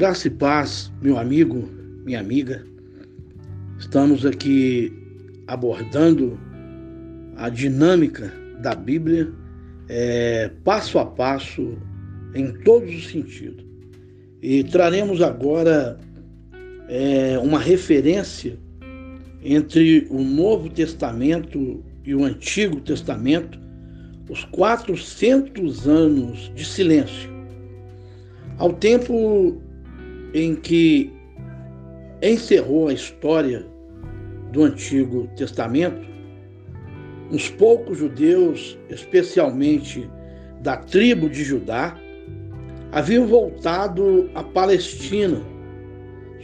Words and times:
Graça 0.00 0.28
e 0.28 0.30
paz, 0.30 0.90
meu 1.02 1.18
amigo, 1.18 1.68
minha 2.06 2.20
amiga. 2.20 2.64
Estamos 3.78 4.24
aqui 4.24 4.90
abordando 5.46 6.40
a 7.36 7.50
dinâmica 7.50 8.32
da 8.62 8.74
Bíblia, 8.74 9.30
é, 9.90 10.52
passo 10.64 10.98
a 10.98 11.04
passo, 11.04 11.76
em 12.34 12.50
todos 12.64 12.88
os 12.94 13.08
sentidos. 13.08 13.62
E 14.40 14.64
traremos 14.64 15.20
agora 15.20 16.00
é, 16.88 17.38
uma 17.38 17.58
referência 17.58 18.58
entre 19.44 20.06
o 20.08 20.22
Novo 20.22 20.70
Testamento 20.70 21.84
e 22.06 22.14
o 22.14 22.24
Antigo 22.24 22.80
Testamento, 22.80 23.60
os 24.30 24.44
400 24.44 25.86
anos 25.86 26.50
de 26.54 26.64
silêncio. 26.64 27.28
Ao 28.56 28.72
tempo 28.72 29.60
em 30.34 30.54
que 30.54 31.12
encerrou 32.22 32.88
a 32.88 32.92
história 32.92 33.66
do 34.52 34.64
Antigo 34.64 35.28
Testamento, 35.36 36.08
uns 37.30 37.48
poucos 37.48 37.98
judeus, 37.98 38.78
especialmente 38.88 40.10
da 40.60 40.76
tribo 40.76 41.28
de 41.28 41.44
Judá, 41.44 41.96
haviam 42.92 43.26
voltado 43.26 44.30
à 44.34 44.42
Palestina 44.42 45.40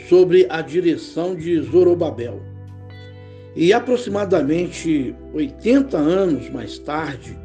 sobre 0.08 0.46
a 0.48 0.60
direção 0.60 1.34
de 1.34 1.60
Zorobabel. 1.60 2.40
E 3.54 3.72
aproximadamente 3.72 5.14
80 5.32 5.96
anos 5.96 6.50
mais 6.50 6.78
tarde, 6.78 7.36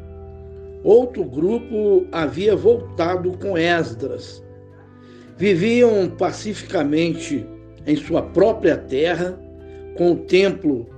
outro 0.84 1.24
grupo 1.24 2.06
havia 2.12 2.54
voltado 2.54 3.32
com 3.38 3.56
Esdras. 3.56 4.41
Viviam 5.36 6.08
pacificamente 6.10 7.46
em 7.86 7.96
sua 7.96 8.22
própria 8.22 8.76
terra, 8.76 9.38
com 9.96 10.12
o 10.12 10.16
templo 10.16 10.88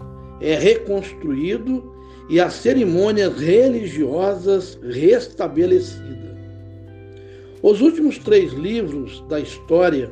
é, 0.40 0.54
reconstruído 0.56 1.92
e 2.28 2.40
as 2.40 2.55
cerimônias 2.55 3.38
religiosas 3.38 4.78
restabelecidas. 4.82 6.34
Os 7.62 7.80
últimos 7.80 8.18
três 8.18 8.52
livros 8.52 9.24
da 9.28 9.40
história 9.40 10.10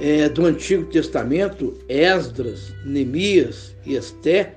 é, 0.00 0.28
do 0.28 0.46
Antigo 0.46 0.84
Testamento, 0.84 1.74
Esdras, 1.88 2.72
Neemias 2.84 3.76
e 3.84 3.94
Esté, 3.94 4.54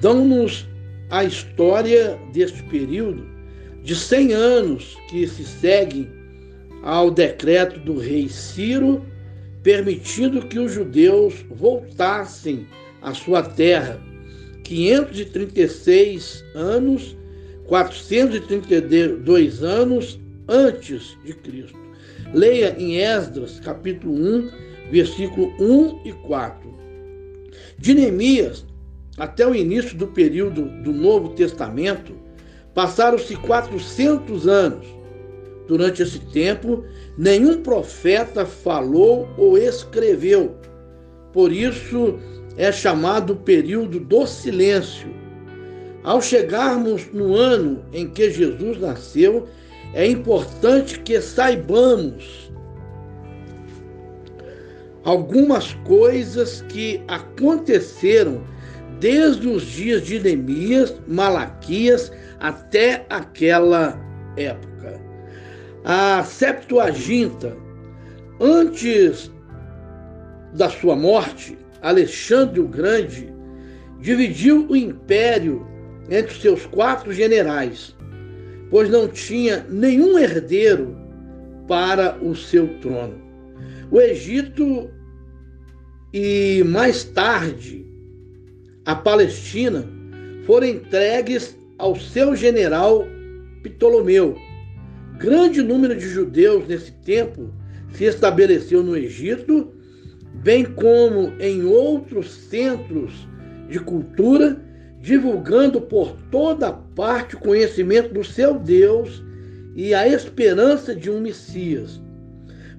dão-nos 0.00 0.66
a 1.10 1.24
história 1.24 2.18
deste 2.32 2.62
período 2.64 3.26
de 3.82 3.94
100 3.94 4.32
anos 4.32 4.96
que 5.08 5.26
se 5.26 5.44
seguem 5.44 6.08
ao 6.86 7.10
decreto 7.10 7.80
do 7.80 7.98
rei 7.98 8.28
Ciro, 8.28 9.04
permitindo 9.60 10.46
que 10.46 10.56
os 10.56 10.70
judeus 10.70 11.44
voltassem 11.50 12.64
à 13.02 13.12
sua 13.12 13.42
terra. 13.42 14.00
536 14.62 16.44
anos, 16.54 17.16
432 17.66 19.64
anos 19.64 20.20
antes 20.46 21.18
de 21.24 21.34
Cristo. 21.34 21.76
Leia 22.32 22.76
em 22.78 22.98
Esdras, 23.00 23.58
capítulo 23.58 24.14
1, 24.14 24.50
versículo 24.92 25.52
1 25.58 26.02
e 26.04 26.12
4. 26.12 26.72
De 27.78 27.94
Neemias 27.94 28.64
até 29.18 29.44
o 29.44 29.56
início 29.56 29.96
do 29.96 30.06
período 30.06 30.66
do 30.84 30.92
Novo 30.92 31.30
Testamento, 31.30 32.14
passaram-se 32.72 33.34
400 33.34 34.46
anos. 34.46 34.95
Durante 35.66 36.02
esse 36.02 36.20
tempo, 36.20 36.84
nenhum 37.18 37.62
profeta 37.62 38.46
falou 38.46 39.28
ou 39.36 39.58
escreveu. 39.58 40.54
Por 41.32 41.52
isso 41.52 42.18
é 42.56 42.70
chamado 42.70 43.36
período 43.36 44.00
do 44.00 44.26
silêncio. 44.26 45.08
Ao 46.04 46.22
chegarmos 46.22 47.12
no 47.12 47.34
ano 47.34 47.84
em 47.92 48.08
que 48.08 48.30
Jesus 48.30 48.80
nasceu, 48.80 49.48
é 49.92 50.06
importante 50.06 51.00
que 51.00 51.20
saibamos 51.20 52.50
algumas 55.04 55.72
coisas 55.84 56.62
que 56.62 57.02
aconteceram 57.06 58.42
desde 58.98 59.48
os 59.48 59.62
dias 59.64 60.02
de 60.02 60.18
Neemias, 60.18 60.94
Malaquias 61.06 62.12
até 62.40 63.06
aquela 63.08 63.98
época. 64.36 65.05
A 65.86 66.22
Septuaginta, 66.24 67.56
antes 68.38 69.30
da 70.52 70.68
sua 70.68 70.94
morte, 70.94 71.56
Alexandre 71.80 72.60
o 72.60 72.68
Grande 72.68 73.32
dividiu 74.00 74.66
o 74.68 74.76
império 74.76 75.66
entre 76.10 76.34
seus 76.34 76.66
quatro 76.66 77.12
generais 77.12 77.96
pois 78.70 78.90
não 78.90 79.08
tinha 79.08 79.64
nenhum 79.68 80.18
herdeiro 80.18 80.96
para 81.68 82.18
o 82.22 82.34
seu 82.34 82.68
trono. 82.80 83.20
O 83.90 84.00
Egito 84.00 84.90
e 86.12 86.62
mais 86.64 87.04
tarde 87.04 87.86
a 88.84 88.94
Palestina 88.94 89.88
foram 90.44 90.66
entregues 90.66 91.56
ao 91.78 91.96
seu 91.96 92.34
general 92.34 93.04
Ptolomeu. 93.62 94.36
Grande 95.18 95.62
número 95.62 95.96
de 95.96 96.08
judeus 96.08 96.66
nesse 96.68 96.92
tempo 96.92 97.50
se 97.92 98.04
estabeleceu 98.04 98.82
no 98.82 98.96
Egito, 98.96 99.72
bem 100.34 100.64
como 100.64 101.32
em 101.40 101.64
outros 101.64 102.30
centros 102.30 103.26
de 103.68 103.78
cultura 103.80 104.60
divulgando 105.00 105.80
por 105.80 106.16
toda 106.30 106.72
parte 106.72 107.36
o 107.36 107.40
conhecimento 107.40 108.12
do 108.12 108.24
seu 108.24 108.58
Deus 108.58 109.22
e 109.74 109.94
a 109.94 110.06
esperança 110.06 110.94
de 110.94 111.10
um 111.10 111.20
Messias. 111.20 112.00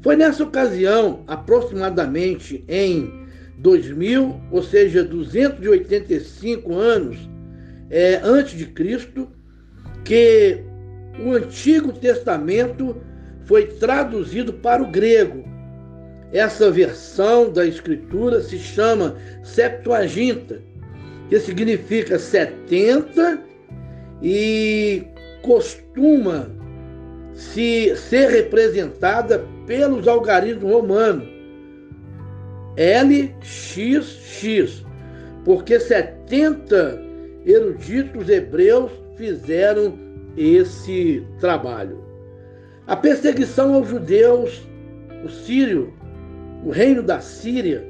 Foi 0.01 0.15
nessa 0.15 0.43
ocasião, 0.43 1.23
aproximadamente 1.25 2.63
em 2.67 3.25
2000, 3.57 4.41
ou 4.51 4.61
seja, 4.61 5.03
285 5.03 6.73
anos 6.75 7.17
é, 7.89 8.19
antes 8.23 8.57
de 8.57 8.67
Cristo, 8.67 9.27
que 10.03 10.63
o 11.23 11.33
Antigo 11.33 11.91
Testamento 11.93 12.97
foi 13.45 13.67
traduzido 13.67 14.53
para 14.53 14.83
o 14.83 14.91
grego. 14.91 15.43
Essa 16.31 16.69
versão 16.69 17.51
da 17.51 17.65
Escritura 17.65 18.41
se 18.41 18.59
chama 18.59 19.15
Septuaginta 19.43 20.61
que 21.29 21.39
significa 21.39 22.17
70 22.17 23.41
e 24.21 25.03
costuma 25.41 26.49
se 27.33 27.95
ser 27.95 28.29
representada 28.29 29.45
pelos 29.65 30.07
algarismos 30.07 30.71
romanos 30.71 31.27
LXX, 32.77 33.65
porque 35.43 35.79
70 35.79 37.01
eruditos 37.45 38.29
hebreus 38.29 38.91
fizeram 39.15 40.06
esse 40.37 41.25
trabalho. 41.39 42.03
A 42.85 42.95
perseguição 42.95 43.73
aos 43.73 43.89
judeus, 43.89 44.61
o 45.25 45.29
sírio, 45.29 45.93
o 46.63 46.69
reino 46.69 47.01
da 47.03 47.19
Síria, 47.19 47.83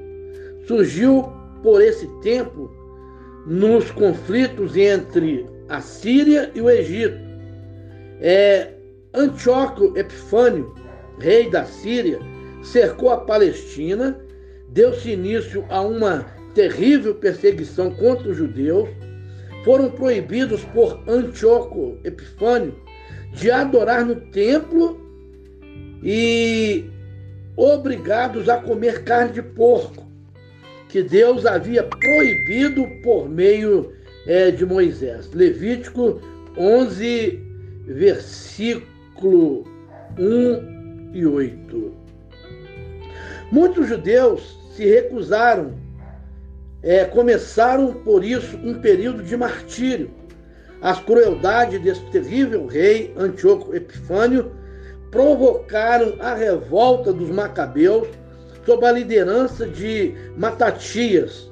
surgiu 0.65 1.31
por 1.61 1.81
esse 1.81 2.07
tempo 2.21 2.71
nos 3.45 3.91
conflitos 3.91 4.75
entre 4.75 5.45
a 5.69 5.81
Síria 5.81 6.49
e 6.55 6.61
o 6.61 6.69
Egito. 6.69 7.17
É, 8.19 8.73
Epifânio, 9.95 10.73
rei 11.19 11.49
da 11.49 11.65
Síria, 11.65 12.19
cercou 12.63 13.11
a 13.11 13.17
Palestina, 13.17 14.19
deu-se 14.69 15.11
início 15.11 15.63
a 15.69 15.81
uma 15.81 16.25
terrível 16.53 17.15
perseguição 17.15 17.91
contra 17.91 18.29
os 18.29 18.37
judeus, 18.37 18.89
foram 19.67 19.89
proibidos 19.89 20.63
por 20.73 21.03
Antíoco 21.09 21.97
Epifânio 22.05 22.73
de 23.33 23.51
adorar 23.51 24.05
no 24.05 24.15
templo 24.15 24.97
e 26.01 26.85
obrigados 27.57 28.47
a 28.47 28.61
comer 28.61 29.03
carne 29.03 29.33
de 29.33 29.41
porco 29.41 30.07
que 30.87 31.03
Deus 31.03 31.45
havia 31.45 31.83
proibido 31.83 32.87
por 33.03 33.27
meio 33.27 33.91
é, 34.25 34.51
de 34.51 34.65
Moisés. 34.65 35.29
Levítico 35.33 36.21
11, 36.57 37.37
versículo 37.87 39.65
1 40.17 41.11
e 41.13 41.25
8. 41.25 41.93
Muitos 43.51 43.89
judeus 43.89 44.57
se 44.77 44.85
recusaram, 44.85 45.73
é, 46.87 47.03
começaram 47.03 47.95
por 47.95 48.23
isso 48.23 48.55
um 48.63 48.75
período 48.75 49.21
de 49.21 49.35
martírio. 49.35 50.09
As 50.81 50.97
crueldades 51.01 51.81
desse 51.81 52.01
terrível 52.11 52.65
rei 52.65 53.13
Antíoco 53.17 53.75
Epifânio 53.75 54.53
provocaram 55.11 56.15
a 56.21 56.33
revolta 56.33 57.11
dos 57.11 57.29
macabeus 57.29 58.07
sob 58.65 58.85
a 58.85 58.93
liderança 58.93 59.67
de 59.67 60.15
Matatias, 60.37 61.51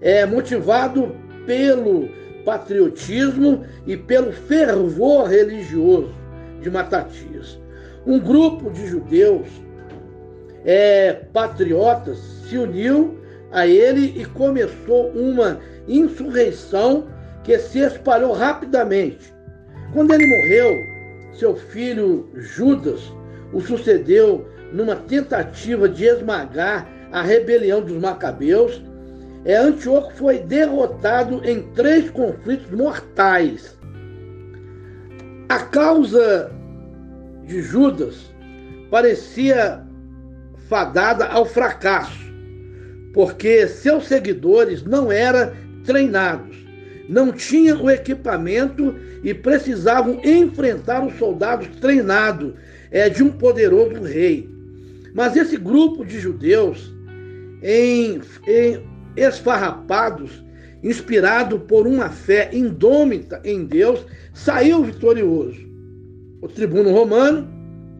é, 0.00 0.24
motivado 0.24 1.12
pelo 1.44 2.08
patriotismo 2.44 3.64
e 3.84 3.96
pelo 3.96 4.32
fervor 4.32 5.26
religioso 5.26 6.14
de 6.60 6.70
Matatias. 6.70 7.58
Um 8.06 8.20
grupo 8.20 8.70
de 8.70 8.86
judeus 8.86 9.48
é, 10.64 11.14
patriotas 11.32 12.18
se 12.48 12.56
uniu 12.56 13.17
a 13.50 13.66
ele 13.66 14.20
e 14.20 14.24
começou 14.24 15.10
uma 15.10 15.60
insurreição 15.86 17.06
que 17.44 17.58
se 17.58 17.78
espalhou 17.78 18.32
rapidamente. 18.32 19.32
Quando 19.92 20.12
ele 20.12 20.26
morreu, 20.26 20.76
seu 21.32 21.56
filho 21.56 22.28
Judas 22.34 23.00
o 23.52 23.60
sucedeu 23.60 24.46
numa 24.72 24.96
tentativa 24.96 25.88
de 25.88 26.04
esmagar 26.04 26.86
a 27.10 27.22
rebelião 27.22 27.80
dos 27.80 27.96
Macabeus. 27.96 28.82
É, 29.44 29.56
Antíoco 29.56 30.12
foi 30.14 30.40
derrotado 30.40 31.40
em 31.48 31.62
três 31.72 32.10
conflitos 32.10 32.70
mortais. 32.70 33.78
A 35.48 35.60
causa 35.60 36.52
de 37.46 37.62
Judas 37.62 38.34
parecia 38.90 39.82
fadada 40.68 41.26
ao 41.26 41.46
fracasso, 41.46 42.27
porque 43.18 43.66
seus 43.66 44.06
seguidores 44.06 44.84
não 44.84 45.10
eram 45.10 45.52
treinados, 45.84 46.56
não 47.08 47.32
tinham 47.32 47.82
o 47.82 47.90
equipamento 47.90 48.94
e 49.24 49.34
precisavam 49.34 50.20
enfrentar 50.22 51.04
os 51.04 51.18
soldados 51.18 51.66
treinados 51.80 52.52
é, 52.92 53.08
de 53.08 53.24
um 53.24 53.32
poderoso 53.32 54.04
rei. 54.04 54.48
Mas 55.16 55.34
esse 55.34 55.56
grupo 55.56 56.04
de 56.04 56.20
judeus, 56.20 56.94
em, 57.60 58.20
em 58.46 58.84
esfarrapados, 59.16 60.44
inspirado 60.84 61.58
por 61.58 61.88
uma 61.88 62.10
fé 62.10 62.48
indômita 62.52 63.40
em 63.42 63.64
Deus, 63.64 64.06
saiu 64.32 64.84
vitorioso. 64.84 65.68
O 66.40 66.46
tribuno 66.46 66.92
romano, 66.92 67.48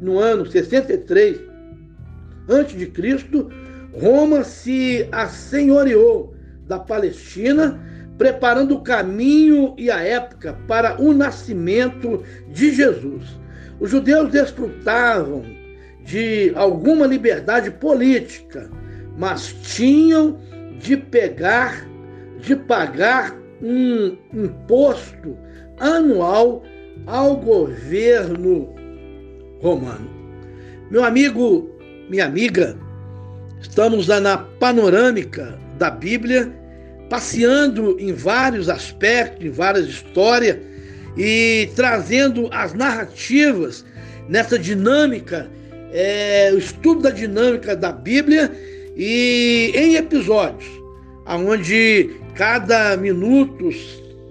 no 0.00 0.16
ano 0.16 0.46
63 0.46 1.40
a.C., 2.48 3.67
Roma 3.92 4.44
se 4.44 5.08
assenhoreou 5.10 6.34
da 6.66 6.78
Palestina, 6.78 7.80
preparando 8.16 8.74
o 8.74 8.82
caminho 8.82 9.74
e 9.78 9.90
a 9.90 10.00
época 10.00 10.58
para 10.66 11.00
o 11.00 11.12
nascimento 11.12 12.22
de 12.50 12.72
Jesus. 12.72 13.38
Os 13.80 13.90
judeus 13.90 14.30
desfrutavam 14.30 15.44
de 16.04 16.52
alguma 16.54 17.06
liberdade 17.06 17.70
política, 17.70 18.70
mas 19.16 19.52
tinham 19.62 20.38
de 20.78 20.96
pegar, 20.96 21.86
de 22.40 22.56
pagar 22.56 23.36
um 23.62 24.16
imposto 24.32 25.36
anual 25.78 26.62
ao 27.06 27.36
governo 27.36 28.74
romano. 29.60 30.10
Meu 30.90 31.04
amigo, 31.04 31.70
minha 32.08 32.26
amiga, 32.26 32.76
estamos 33.60 34.06
na 34.06 34.38
panorâmica 34.38 35.58
da 35.78 35.90
Bíblia, 35.90 36.52
passeando 37.08 37.96
em 37.98 38.12
vários 38.12 38.68
aspectos, 38.68 39.44
em 39.46 39.50
várias 39.50 39.86
histórias 39.86 40.56
e 41.16 41.68
trazendo 41.74 42.48
as 42.52 42.74
narrativas 42.74 43.84
nessa 44.28 44.58
dinâmica, 44.58 45.50
é, 45.92 46.50
o 46.52 46.58
estudo 46.58 47.02
da 47.02 47.10
dinâmica 47.10 47.74
da 47.74 47.90
Bíblia 47.90 48.52
e 48.96 49.72
em 49.74 49.94
episódios, 49.96 50.68
onde 51.26 52.10
cada 52.34 52.96
minuto 52.96 53.70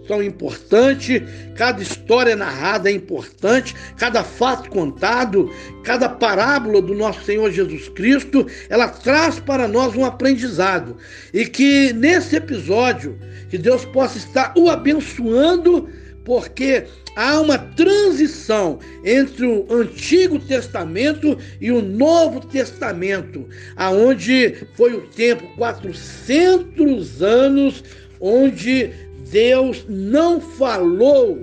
são 0.08 0.24
importantes, 0.24 1.22
cada 1.56 1.82
história 1.82 2.36
narrada 2.36 2.90
é 2.90 2.94
importante, 2.94 3.76
cada 3.98 4.24
fato 4.24 4.70
contado, 4.70 5.52
cada 5.84 6.08
parábola 6.08 6.82
do 6.82 6.96
nosso 6.96 7.24
Senhor 7.24 7.52
Jesus 7.52 7.90
Cristo, 7.90 8.48
ela 8.70 8.88
traz 8.88 9.40
para 9.40 9.68
nós 9.68 9.96
um 9.96 10.06
aprendizado. 10.06 10.98
E 11.34 11.46
que 11.46 11.92
nesse 11.94 12.36
episódio, 12.36 13.20
que 13.50 13.58
Deus 13.58 13.86
possa 13.86 14.18
estar 14.18 14.54
o 14.56 14.70
abençoando 14.70 15.90
porque 16.28 16.84
há 17.16 17.40
uma 17.40 17.58
transição 17.58 18.80
entre 19.06 19.46
o 19.46 19.66
Antigo 19.74 20.38
Testamento 20.40 21.38
e 21.62 21.72
o 21.72 21.82
Novo 21.82 22.42
Testamento, 22.42 23.48
aonde 23.78 24.56
foi 24.74 24.94
o 24.94 25.08
tempo 25.08 25.48
400 25.56 27.22
anos 27.24 27.82
onde 28.20 28.92
Deus 29.30 29.86
não 29.88 30.40
falou 30.40 31.40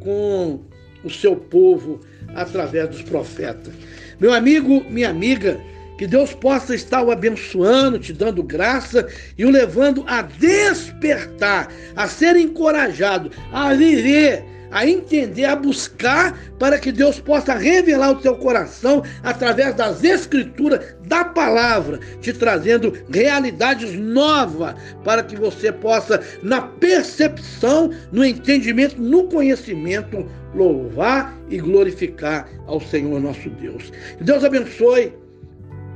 com 0.00 0.60
o 1.04 1.10
seu 1.10 1.36
povo 1.36 2.00
através 2.34 2.88
dos 2.88 3.02
profetas. 3.02 3.72
Meu 4.20 4.32
amigo, 4.32 4.84
minha 4.88 5.10
amiga, 5.10 5.60
que 5.98 6.06
Deus 6.06 6.32
possa 6.32 6.74
estar 6.74 7.02
o 7.02 7.10
abençoando, 7.10 7.98
te 7.98 8.12
dando 8.12 8.42
graça 8.42 9.08
e 9.36 9.44
o 9.44 9.50
levando 9.50 10.04
a 10.06 10.22
despertar, 10.22 11.72
a 11.96 12.06
ser 12.06 12.36
encorajado, 12.36 13.30
a 13.52 13.74
viver, 13.74 14.44
a 14.70 14.86
entender, 14.86 15.44
a 15.44 15.56
buscar, 15.56 16.38
para 16.58 16.78
que 16.78 16.92
Deus 16.92 17.20
possa 17.20 17.54
revelar 17.54 18.10
o 18.10 18.20
teu 18.20 18.36
coração 18.36 19.02
através 19.22 19.74
das 19.74 20.02
escrituras, 20.04 20.96
da 21.06 21.24
palavra, 21.24 21.98
te 22.20 22.32
trazendo 22.32 22.92
realidades 23.10 23.94
novas, 23.94 24.74
para 25.04 25.22
que 25.22 25.36
você 25.36 25.72
possa, 25.72 26.20
na 26.42 26.60
percepção, 26.62 27.90
no 28.12 28.24
entendimento, 28.24 29.00
no 29.00 29.24
conhecimento, 29.24 30.28
louvar 30.54 31.36
e 31.48 31.58
glorificar 31.58 32.48
ao 32.66 32.80
Senhor 32.80 33.20
nosso 33.20 33.48
Deus. 33.50 33.92
Que 34.18 34.24
Deus 34.24 34.44
abençoe 34.44 35.12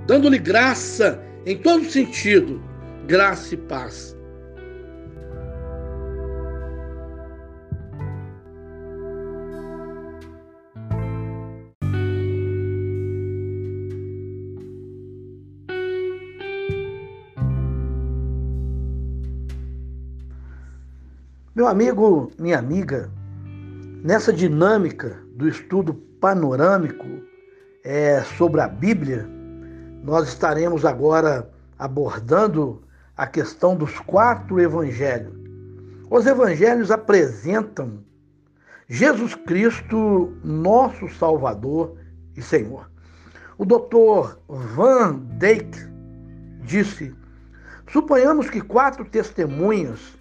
dando-lhe 0.07 0.39
graça 0.39 1.23
em 1.47 1.57
todo 1.57 1.85
sentido, 1.85 2.63
graça 3.07 3.55
e 3.55 3.59
paz. 3.59 4.17
Meu 21.63 21.69
amigo, 21.69 22.29
minha 22.41 22.59
amiga, 22.59 23.09
nessa 24.03 24.33
dinâmica 24.33 25.23
do 25.37 25.49
estudo 25.49 25.95
panorâmico 26.21 27.07
é, 27.85 28.21
sobre 28.37 28.61
a 28.61 28.67
Bíblia, 28.67 29.31
nós 30.03 30.27
estaremos 30.27 30.85
agora 30.85 31.49
abordando 31.79 32.83
a 33.17 33.29
questão 33.29 33.77
dos 33.77 33.97
quatro 34.01 34.61
evangelhos. 34.61 35.33
Os 36.11 36.27
evangelhos 36.27 36.91
apresentam 36.91 38.03
Jesus 38.89 39.37
Cristo, 39.37 40.37
nosso 40.43 41.09
Salvador 41.11 41.97
e 42.37 42.43
Senhor. 42.43 42.91
O 43.57 43.65
doutor 43.65 44.37
Van 44.49 45.21
Dijk 45.39 45.79
disse: 46.65 47.15
suponhamos 47.87 48.51
que 48.51 48.61
quatro 48.61 49.05
testemunhas 49.05 50.21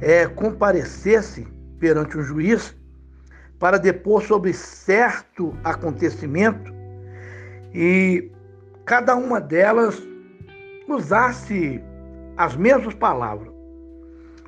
é, 0.00 0.26
comparecessem 0.26 1.46
perante 1.78 2.16
um 2.16 2.22
juiz 2.22 2.74
para 3.58 3.78
depor 3.78 4.22
sobre 4.22 4.52
certo 4.52 5.56
acontecimento 5.64 6.72
e 7.74 8.30
cada 8.84 9.16
uma 9.16 9.40
delas 9.40 10.00
usasse 10.88 11.82
as 12.36 12.56
mesmas 12.56 12.94
palavras. 12.94 13.52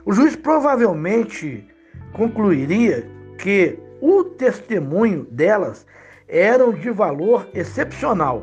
O 0.05 0.13
juiz 0.13 0.35
provavelmente 0.37 1.67
concluiria 2.13 3.07
que 3.39 3.79
o 4.01 4.25
testemunho 4.25 5.25
delas 5.31 5.87
eram 6.27 6.73
de 6.73 6.91
valor 6.91 7.49
excepcional, 7.53 8.43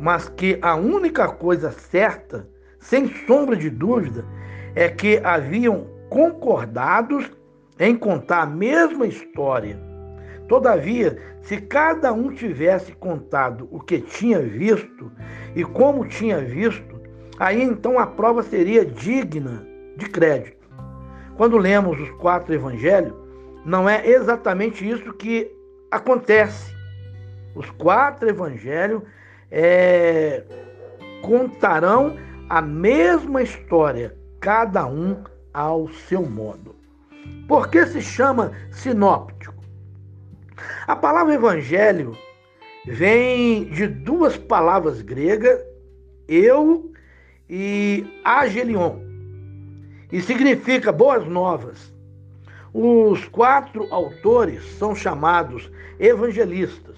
mas 0.00 0.28
que 0.28 0.58
a 0.62 0.74
única 0.74 1.28
coisa 1.28 1.70
certa, 1.70 2.48
sem 2.80 3.08
sombra 3.26 3.54
de 3.54 3.70
dúvida, 3.70 4.24
é 4.74 4.88
que 4.88 5.20
haviam 5.22 5.86
concordados 6.08 7.30
em 7.78 7.96
contar 7.96 8.42
a 8.42 8.46
mesma 8.46 9.06
história 9.06 9.86
Todavia, 10.48 11.18
se 11.42 11.60
cada 11.60 12.12
um 12.12 12.32
tivesse 12.32 12.92
contado 12.92 13.68
o 13.70 13.80
que 13.80 14.00
tinha 14.00 14.40
visto 14.40 15.10
e 15.56 15.64
como 15.64 16.06
tinha 16.06 16.38
visto, 16.38 17.00
aí 17.38 17.60
então 17.60 17.98
a 17.98 18.06
prova 18.06 18.42
seria 18.42 18.84
digna 18.84 19.66
de 19.96 20.08
crédito. 20.08 20.66
Quando 21.36 21.58
lemos 21.58 22.00
os 22.00 22.10
quatro 22.10 22.54
evangelhos, 22.54 23.12
não 23.64 23.88
é 23.88 24.08
exatamente 24.08 24.88
isso 24.88 25.12
que 25.14 25.50
acontece. 25.90 26.72
Os 27.54 27.68
quatro 27.70 28.28
evangelhos 28.28 29.02
é, 29.50 30.44
contarão 31.22 32.16
a 32.48 32.62
mesma 32.62 33.42
história, 33.42 34.16
cada 34.40 34.86
um 34.86 35.24
ao 35.56 35.88
seu 35.88 36.22
modo. 36.22 36.76
Por 37.48 37.70
que 37.70 37.86
se 37.86 38.02
chama 38.02 38.52
sinóptico? 38.70 39.54
A 40.86 40.94
palavra 40.94 41.32
evangelho 41.32 42.14
vem 42.84 43.64
de 43.64 43.86
duas 43.86 44.36
palavras 44.36 45.00
gregas, 45.00 45.58
eu 46.28 46.92
e 47.48 48.06
agelion, 48.22 48.96
e 50.12 50.20
significa 50.20 50.92
boas 50.92 51.26
novas. 51.26 51.90
Os 52.74 53.24
quatro 53.24 53.86
autores 53.90 54.62
são 54.78 54.94
chamados 54.94 55.72
evangelistas, 55.98 56.96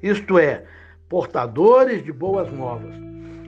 isto 0.00 0.38
é, 0.38 0.64
portadores 1.08 2.04
de 2.04 2.12
boas 2.12 2.50
novas. 2.52 2.94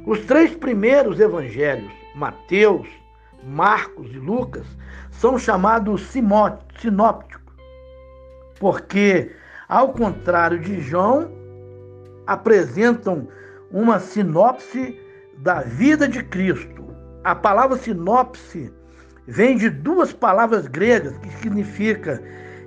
Os 0.05 0.19
três 0.27 0.57
primeiros 0.57 1.21
evangelhos, 1.21 1.93
Mateus, 2.17 2.89
Marcos 3.45 4.11
e 4.13 4.19
Lucas, 4.19 4.67
são 5.11 5.39
chamados 5.39 6.03
sinópticos, 6.11 7.55
porque, 8.59 9.31
ao 9.69 9.93
contrário 9.93 10.59
de 10.59 10.81
João, 10.81 11.31
apresentam 12.27 13.29
uma 13.71 13.99
sinopse 13.99 14.99
da 15.39 15.63
vida 15.63 16.07
de 16.07 16.23
Cristo. 16.23 16.85
A 17.25 17.35
palavra 17.35 17.77
sinopse 17.77 18.73
vem 19.27 19.57
de 19.57 19.71
duas 19.71 20.13
palavras 20.13 20.67
gregas 20.67 21.17
que 21.19 21.31
significa 21.39 22.23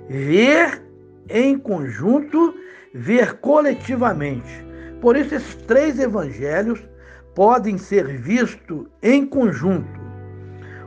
ver 0.08 0.82
em 1.28 1.58
conjunto, 1.58 2.54
ver 2.92 3.34
coletivamente. 3.34 4.64
Por 5.00 5.16
isso, 5.16 5.34
esses 5.34 5.54
três 5.66 5.98
evangelhos 5.98 6.82
podem 7.34 7.76
ser 7.76 8.06
vistos 8.18 8.86
em 9.02 9.26
conjunto. 9.26 10.03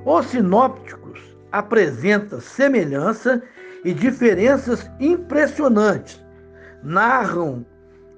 Os 0.10 0.28
sinópticos 0.28 1.20
apresentam 1.52 2.40
semelhança 2.40 3.44
e 3.84 3.94
diferenças 3.94 4.90
impressionantes. 5.02 6.26
Narram 6.82 7.66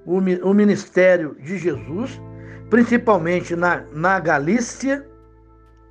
o, 0.06 0.54
ministério 0.54 1.34
de 1.42 1.58
Jesus, 1.58 2.22
principalmente 2.70 3.56
na, 3.56 3.82
na 3.92 4.20
Galícia, 4.20 5.04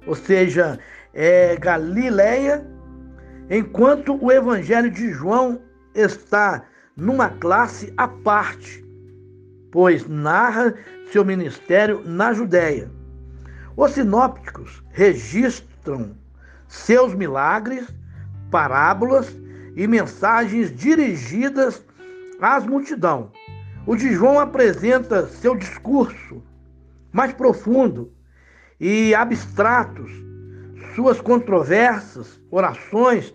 ou 0.07 0.15
seja, 0.15 0.79
é, 1.13 1.57
Galileia, 1.57 2.65
enquanto 3.49 4.17
o 4.23 4.31
evangelho 4.31 4.89
de 4.89 5.11
João 5.11 5.59
está 5.93 6.63
numa 6.95 7.27
classe 7.27 7.93
à 7.97 8.07
parte, 8.07 8.85
pois 9.69 10.07
narra 10.07 10.75
seu 11.11 11.25
ministério 11.25 12.01
na 12.05 12.31
Judéia. 12.31 12.89
Os 13.75 13.91
sinópticos 13.91 14.81
registram 14.91 15.68
seus 16.67 17.13
milagres, 17.13 17.87
parábolas 18.51 19.35
e 19.75 19.87
mensagens 19.87 20.75
dirigidas 20.75 21.83
às 22.41 22.65
multidão. 22.65 23.31
O 23.85 23.95
de 23.95 24.13
João 24.13 24.39
apresenta 24.39 25.27
seu 25.27 25.55
discurso 25.55 26.43
mais 27.11 27.33
profundo 27.33 28.11
e 28.79 29.13
abstratos, 29.15 30.11
suas 30.95 31.19
controvérsias, 31.19 32.39
orações. 32.51 33.33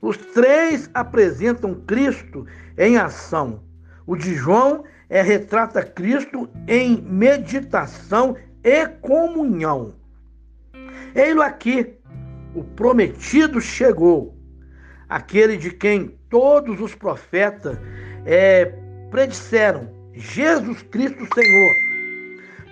Os 0.00 0.16
três 0.16 0.90
apresentam 0.92 1.74
Cristo 1.86 2.46
em 2.76 2.98
ação. 2.98 3.62
O 4.06 4.16
de 4.16 4.34
João 4.34 4.84
é 5.08 5.22
retrata 5.22 5.82
Cristo 5.82 6.48
em 6.68 7.00
meditação 7.00 8.36
e 8.62 8.86
comunhão. 8.86 9.94
Ei-lo 11.16 11.40
aqui, 11.40 11.94
o 12.54 12.62
prometido 12.62 13.58
chegou, 13.58 14.36
aquele 15.08 15.56
de 15.56 15.70
quem 15.70 16.14
todos 16.28 16.78
os 16.78 16.94
profetas 16.94 17.78
é, 18.26 18.66
predisseram, 19.10 19.88
Jesus 20.12 20.82
Cristo 20.82 21.26
Senhor. 21.34 21.72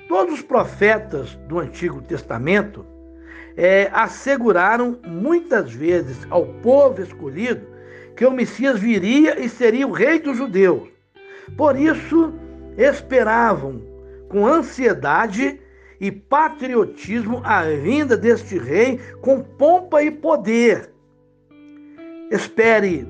Todos 0.08 0.34
os 0.34 0.42
profetas 0.42 1.34
do 1.48 1.58
Antigo 1.58 2.02
Testamento 2.02 2.84
é, 3.56 3.88
asseguraram 3.94 5.00
muitas 5.06 5.72
vezes 5.72 6.18
ao 6.28 6.44
povo 6.44 7.00
escolhido 7.00 7.66
que 8.14 8.26
o 8.26 8.30
Messias 8.30 8.78
viria 8.78 9.40
e 9.42 9.48
seria 9.48 9.88
o 9.88 9.92
rei 9.92 10.18
dos 10.18 10.36
judeus. 10.36 10.86
Por 11.56 11.76
isso, 11.76 12.34
esperavam 12.76 13.80
com 14.28 14.46
ansiedade 14.46 15.58
e 16.04 16.12
patriotismo 16.12 17.40
a 17.44 17.62
vinda 17.62 18.14
deste 18.14 18.58
rei 18.58 19.00
com 19.22 19.42
pompa 19.42 20.02
e 20.02 20.10
poder. 20.10 20.92
Espere 22.30 23.08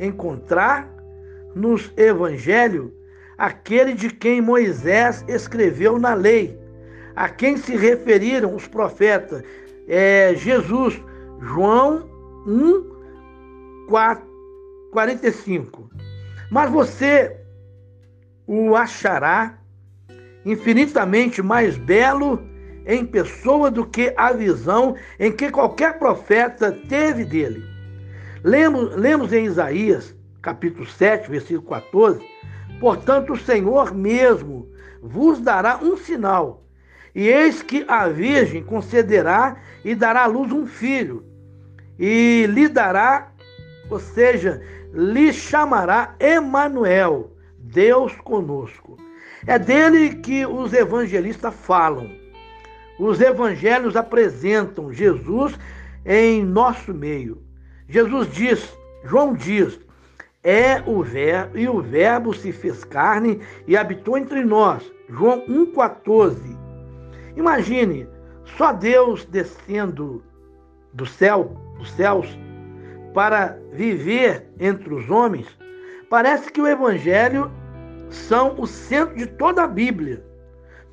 encontrar 0.00 0.92
nos 1.54 1.92
evangelhos 1.96 2.90
aquele 3.38 3.94
de 3.94 4.10
quem 4.10 4.40
Moisés 4.40 5.24
escreveu 5.28 5.96
na 5.96 6.12
lei, 6.14 6.58
a 7.14 7.28
quem 7.28 7.56
se 7.56 7.76
referiram 7.76 8.52
os 8.56 8.66
profetas 8.66 9.44
é, 9.86 10.34
Jesus, 10.34 11.00
João 11.40 12.10
1, 12.48 13.86
4, 13.88 14.26
45. 14.90 15.88
Mas 16.50 16.68
você 16.68 17.40
o 18.44 18.74
achará 18.74 19.56
infinitamente 20.44 21.42
mais 21.42 21.76
belo 21.76 22.42
em 22.86 23.04
pessoa 23.04 23.70
do 23.70 23.86
que 23.86 24.12
a 24.16 24.32
visão 24.32 24.94
em 25.18 25.32
que 25.32 25.50
qualquer 25.50 25.98
profeta 25.98 26.70
teve 26.88 27.24
dele. 27.24 27.64
Lemos, 28.42 28.94
lemos 28.94 29.32
em 29.32 29.46
Isaías, 29.46 30.14
capítulo 30.42 30.86
7, 30.86 31.30
versículo 31.30 31.68
14: 31.68 32.20
Portanto, 32.78 33.32
o 33.32 33.38
Senhor 33.38 33.94
mesmo 33.94 34.68
vos 35.02 35.40
dará 35.40 35.78
um 35.82 35.96
sinal, 35.96 36.62
e 37.14 37.28
eis 37.28 37.62
que 37.62 37.84
a 37.88 38.08
Virgem 38.08 38.62
concederá 38.62 39.56
e 39.84 39.94
dará 39.94 40.24
à 40.24 40.26
luz 40.26 40.52
um 40.52 40.66
filho, 40.66 41.24
e 41.98 42.46
lhe 42.50 42.68
dará, 42.68 43.32
ou 43.88 43.98
seja, 43.98 44.60
lhe 44.92 45.32
chamará 45.32 46.14
Emanuel, 46.18 47.32
Deus 47.58 48.14
conosco. 48.16 49.03
É 49.46 49.58
dele 49.58 50.16
que 50.16 50.46
os 50.46 50.72
evangelistas 50.72 51.54
falam. 51.54 52.10
Os 52.98 53.20
evangelhos 53.20 53.96
apresentam 53.96 54.92
Jesus 54.92 55.58
em 56.04 56.42
nosso 56.44 56.94
meio. 56.94 57.42
Jesus 57.88 58.30
diz, 58.32 58.76
João 59.04 59.34
diz, 59.34 59.78
é 60.42 60.82
o 60.86 61.02
verbo 61.02 61.58
e 61.58 61.68
o 61.68 61.80
verbo 61.80 62.34
se 62.34 62.52
fez 62.52 62.84
carne 62.84 63.40
e 63.66 63.76
habitou 63.76 64.16
entre 64.16 64.44
nós. 64.44 64.82
João 65.08 65.44
1:14. 65.46 66.36
Imagine 67.36 68.06
só 68.56 68.72
Deus 68.72 69.24
descendo 69.24 70.22
do 70.92 71.06
céu, 71.06 71.56
dos 71.78 71.90
céus 71.92 72.38
para 73.14 73.58
viver 73.72 74.46
entre 74.60 74.92
os 74.92 75.08
homens. 75.10 75.46
Parece 76.10 76.52
que 76.52 76.60
o 76.60 76.66
evangelho 76.66 77.50
são 78.10 78.54
o 78.58 78.66
centro 78.66 79.16
de 79.16 79.26
toda 79.26 79.64
a 79.64 79.66
Bíblia. 79.66 80.24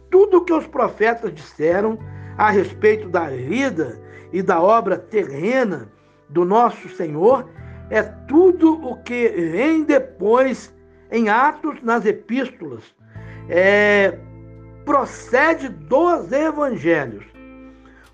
Tudo 0.10 0.38
o 0.38 0.46
que 0.46 0.54
os 0.54 0.68
profetas 0.68 1.34
disseram 1.34 1.98
a 2.38 2.50
respeito 2.50 3.10
da 3.10 3.30
vida 3.30 4.00
e 4.34 4.42
da 4.42 4.62
obra 4.62 4.98
terrena 4.98 5.90
do 6.30 6.46
nosso 6.46 6.90
Senhor 6.90 7.50
é 7.90 8.02
tudo 8.02 8.74
o 8.86 9.02
que 9.04 9.28
vem 9.30 9.84
depois 9.84 10.74
em 11.12 11.28
Atos, 11.28 11.82
nas 11.82 12.06
epístolas, 12.06 12.84
é, 13.50 14.18
procede 14.86 15.68
dos 15.68 16.32
evangelhos. 16.32 17.26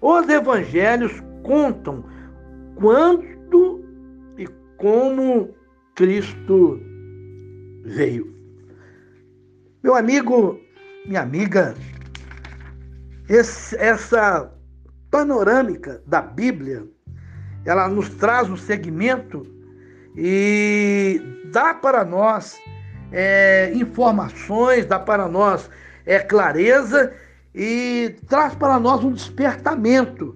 Os 0.02 0.28
evangelhos 0.28 1.12
contam 1.44 2.04
quando 2.76 3.84
e 4.38 4.48
como 4.78 5.56
Cristo 5.96 6.80
veio. 7.84 8.37
Meu 9.88 9.96
amigo, 9.96 10.60
minha 11.06 11.22
amiga, 11.22 11.74
esse, 13.30 13.74
essa 13.78 14.52
panorâmica 15.10 16.04
da 16.06 16.22
Bíblia, 16.22 16.86
ela 17.64 17.88
nos 17.88 18.10
traz 18.10 18.50
um 18.50 18.58
segmento 18.58 19.48
e 20.14 21.22
dá 21.54 21.74
para 21.74 22.04
nós 22.04 22.60
é, 23.14 23.72
informações, 23.76 24.86
dá 24.86 25.00
para 25.00 25.26
nós 25.30 25.70
é, 26.06 26.20
clareza 26.20 27.14
e 27.56 28.14
traz 28.28 28.56
para 28.56 28.78
nós 28.82 29.02
um 29.06 29.14
despertamento. 29.14 30.36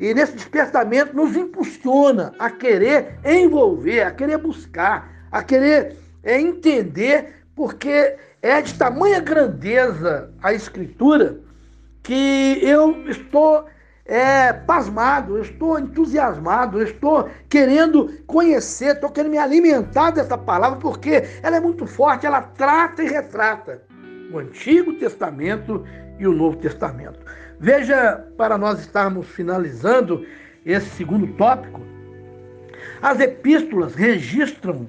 E 0.00 0.14
nesse 0.14 0.32
despertamento 0.32 1.14
nos 1.14 1.36
impulsiona 1.36 2.32
a 2.38 2.50
querer 2.50 3.18
envolver, 3.22 4.00
a 4.00 4.12
querer 4.12 4.38
buscar, 4.38 5.28
a 5.30 5.42
querer 5.42 5.94
é, 6.22 6.40
entender 6.40 7.34
porque 7.54 8.16
é 8.42 8.62
de 8.62 8.74
tamanha 8.74 9.20
grandeza 9.20 10.30
a 10.42 10.52
Escritura 10.52 11.38
que 12.02 12.58
eu 12.62 13.08
estou 13.08 13.66
é, 14.04 14.52
pasmado, 14.52 15.36
eu 15.36 15.42
estou 15.42 15.78
entusiasmado, 15.78 16.78
eu 16.78 16.84
estou 16.84 17.28
querendo 17.48 18.10
conhecer, 18.26 18.94
estou 18.94 19.10
querendo 19.10 19.32
me 19.32 19.38
alimentar 19.38 20.12
dessa 20.12 20.38
palavra, 20.38 20.78
porque 20.78 21.24
ela 21.42 21.56
é 21.56 21.60
muito 21.60 21.86
forte, 21.86 22.24
ela 22.24 22.40
trata 22.40 23.02
e 23.02 23.08
retrata 23.08 23.82
o 24.32 24.38
Antigo 24.38 24.94
Testamento 24.94 25.84
e 26.18 26.26
o 26.26 26.32
Novo 26.32 26.56
Testamento. 26.56 27.20
Veja, 27.60 28.24
para 28.36 28.56
nós 28.56 28.80
estarmos 28.80 29.26
finalizando 29.28 30.24
esse 30.64 30.88
segundo 30.90 31.26
tópico, 31.34 31.82
as 33.02 33.20
epístolas 33.20 33.94
registram 33.94 34.86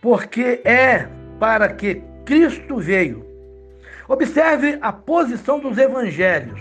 porque 0.00 0.62
é 0.64 1.06
para 1.38 1.68
que 1.68 2.02
Cristo 2.30 2.76
veio. 2.76 3.26
Observe 4.06 4.78
a 4.80 4.92
posição 4.92 5.58
dos 5.58 5.76
evangelhos. 5.76 6.60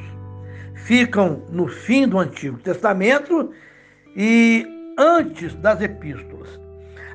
Ficam 0.74 1.44
no 1.52 1.68
fim 1.68 2.08
do 2.08 2.18
Antigo 2.18 2.58
Testamento 2.58 3.52
e 4.16 4.66
antes 4.98 5.54
das 5.54 5.80
epístolas. 5.80 6.60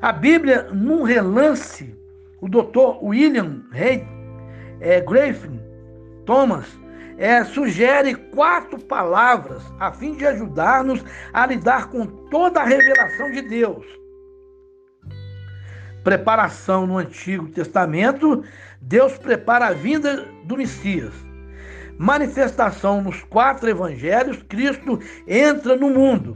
A 0.01 0.13
Bíblia, 0.13 0.69
num 0.71 1.03
relance, 1.03 1.93
o 2.39 2.47
doutor 2.47 3.03
William 3.03 3.61
Hay, 3.73 4.07
é, 4.79 5.01
Griffin 5.01 5.59
Thomas 6.25 6.65
é, 7.17 7.43
sugere 7.43 8.15
quatro 8.15 8.79
palavras 8.79 9.63
a 9.81 9.91
fim 9.91 10.15
de 10.15 10.25
ajudar-nos 10.25 11.03
a 11.33 11.45
lidar 11.45 11.89
com 11.89 12.05
toda 12.05 12.61
a 12.61 12.65
revelação 12.65 13.31
de 13.31 13.41
Deus. 13.41 14.04
Preparação 16.05 16.85
no 16.85 16.99
Antigo 16.99 17.47
Testamento, 17.47 18.43
Deus 18.79 19.17
prepara 19.17 19.69
a 19.69 19.73
vinda 19.73 20.23
do 20.43 20.55
Messias. 20.55 21.11
Manifestação 21.97 23.01
nos 23.01 23.23
quatro 23.23 23.67
evangelhos, 23.67 24.43
Cristo 24.43 24.99
entra 25.27 25.75
no 25.75 25.89
mundo, 25.89 26.35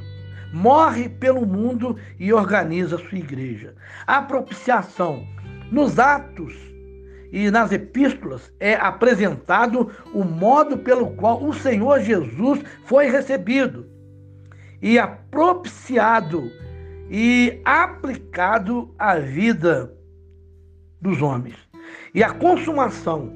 morre 0.51 1.07
pelo 1.07 1.45
mundo 1.45 1.95
e 2.17 2.33
organiza 2.33 2.97
sua 2.97 3.19
igreja. 3.19 3.75
A 4.07 4.23
propiciação 4.23 5.23
nos 5.71 5.99
Atos 5.99 6.55
e 7.31 7.51
nas 7.51 7.71
epístolas 7.71 8.51
é 8.59 8.73
apresentado 8.73 9.91
o 10.15 10.23
modo 10.23 10.79
pelo 10.79 11.11
qual 11.11 11.43
o 11.43 11.53
Senhor 11.53 11.99
Jesus 11.99 12.63
foi 12.85 13.07
recebido 13.07 13.85
e 14.81 14.97
apropiciado 14.97 16.49
e 17.09 17.59
aplicado 17.65 18.93
à 18.97 19.17
vida 19.17 19.93
dos 21.01 21.21
homens. 21.21 21.55
E 22.13 22.23
a 22.23 22.31
consumação 22.31 23.31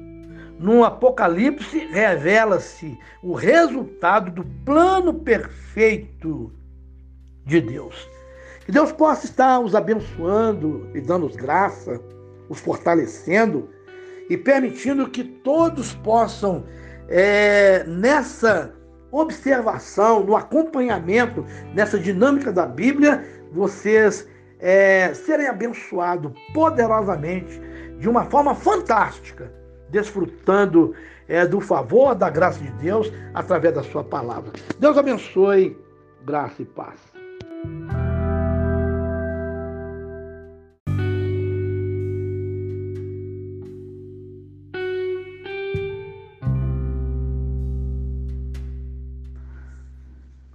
no 0.58 0.84
Apocalipse 0.84 1.78
revela-se 1.86 2.96
o 3.22 3.34
resultado 3.34 4.30
do 4.30 4.44
plano 4.64 5.14
perfeito 5.14 6.52
de 7.44 7.60
Deus. 7.60 8.08
Que 8.64 8.72
Deus 8.72 8.92
possa 8.92 9.26
estar 9.26 9.60
os 9.60 9.74
abençoando 9.74 10.88
e 10.94 11.00
dando-os 11.00 11.36
graça, 11.36 12.00
os 12.48 12.60
fortalecendo 12.60 13.68
e 14.30 14.36
permitindo 14.36 15.10
que 15.10 15.22
todos 15.22 15.92
possam, 15.94 16.64
é, 17.08 17.84
nessa 17.84 18.72
observação, 19.12 20.24
no 20.24 20.34
acompanhamento, 20.34 21.44
nessa 21.74 21.98
dinâmica 21.98 22.52
da 22.52 22.66
Bíblia, 22.66 23.22
vocês 23.54 24.28
é, 24.58 25.14
serem 25.14 25.46
abençoados 25.46 26.32
poderosamente, 26.52 27.60
de 27.98 28.08
uma 28.08 28.24
forma 28.24 28.54
fantástica, 28.54 29.50
desfrutando 29.90 30.94
é, 31.28 31.46
do 31.46 31.60
favor, 31.60 32.14
da 32.14 32.28
graça 32.28 32.58
de 32.58 32.70
Deus, 32.72 33.10
através 33.32 33.74
da 33.74 33.82
Sua 33.84 34.02
palavra. 34.02 34.52
Deus 34.78 34.98
abençoe, 34.98 35.78
graça 36.24 36.60
e 36.60 36.64
paz. 36.64 37.00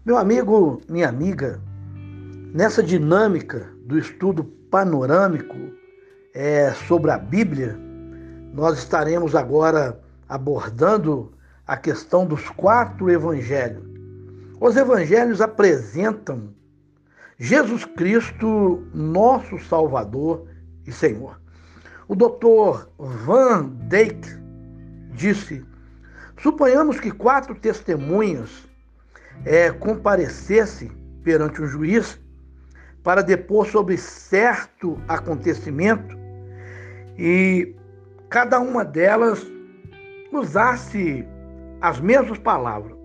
Meu 0.06 0.18
amigo, 0.18 0.82
minha 0.90 1.08
amiga, 1.08 1.62
nessa 2.54 2.82
dinâmica 2.82 3.70
do 3.86 3.98
estudo 3.98 4.44
panorâmico 4.44 5.56
é, 6.34 6.72
sobre 6.88 7.12
a 7.12 7.18
Bíblia, 7.18 7.78
nós 8.54 8.78
estaremos 8.78 9.36
agora 9.36 10.00
abordando 10.28 11.32
a 11.66 11.78
questão 11.78 12.26
dos 12.26 12.50
quatro 12.50 13.10
evangelhos. 13.10 13.84
Os 14.60 14.76
evangelhos 14.76 15.42
apresentam 15.42 16.50
Jesus 17.38 17.86
Cristo, 17.86 18.84
nosso 18.94 19.58
Salvador 19.60 20.48
e 20.86 20.92
Senhor. 20.92 21.40
O 22.08 22.16
doutor 22.16 22.90
Van 22.98 23.70
Dijk 23.88 24.28
disse: 25.14 25.64
suponhamos 26.38 27.00
que 27.00 27.12
quatro 27.12 27.56
testemunhas 27.56 28.68
é, 29.46 29.72
comparecesse 29.72 30.92
perante 31.24 31.62
o 31.62 31.68
juiz 31.68 32.20
para 33.04 33.22
depor 33.22 33.68
sobre 33.68 33.98
certo 33.98 35.00
acontecimento 35.08 36.18
e 37.18 37.76
cada 38.30 38.60
uma 38.60 38.86
delas 38.86 39.46
usasse 40.32 41.28
as 41.82 42.00
mesmas 42.00 42.38
palavras. 42.38 42.98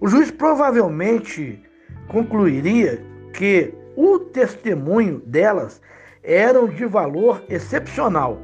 O 0.00 0.08
juiz 0.08 0.30
provavelmente 0.30 1.62
concluiria 2.08 3.04
que 3.32 3.74
o 3.96 4.18
testemunho 4.18 5.20
delas 5.26 5.80
era 6.22 6.66
de 6.66 6.84
valor 6.86 7.42
excepcional, 7.48 8.38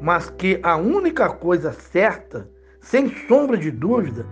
mas 0.00 0.30
que 0.30 0.58
a 0.62 0.76
única 0.76 1.28
coisa 1.28 1.72
certa, 1.72 2.48
sem 2.80 3.08
sombra 3.26 3.56
de 3.56 3.70
dúvida, 3.70 4.26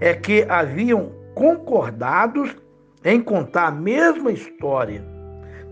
é 0.00 0.14
que 0.14 0.44
haviam 0.48 1.12
concordados 1.34 2.56
em 3.04 3.20
contar 3.20 3.68
a 3.68 3.72
mesma 3.72 4.32
história. 4.32 5.04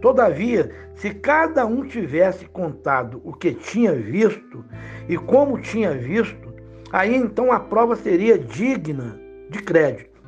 Todavia, 0.01 0.71
se 0.95 1.13
cada 1.15 1.67
um 1.67 1.85
tivesse 1.85 2.47
contado 2.47 3.21
o 3.25 3.33
que 3.33 3.53
tinha 3.53 3.93
visto 3.95 4.65
e 5.09 5.17
como 5.17 5.61
tinha 5.61 5.93
visto, 5.93 6.55
aí 6.93 7.15
então 7.15 7.53
a 7.53 7.59
prova 7.59 7.97
seria 7.97 8.39
digna 8.39 9.19
de 9.51 9.61
crédito. 9.63 10.21